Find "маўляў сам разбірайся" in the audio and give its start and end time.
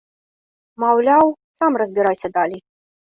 0.85-2.27